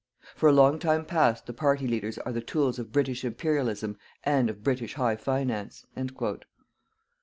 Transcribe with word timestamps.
For 0.35 0.49
a 0.49 0.51
long 0.51 0.79
time 0.79 1.05
past 1.05 1.45
the 1.45 1.53
party 1.53 1.85
leaders 1.87 2.17
are 2.17 2.31
the 2.31 2.41
tools 2.41 2.79
of 2.79 2.91
British 2.91 3.23
Imperialism 3.23 3.99
and 4.23 4.49
of_ 4.49 4.63
BRITISH 4.63 4.95
HIGH 4.95 5.17
FINANCE." 5.17 5.85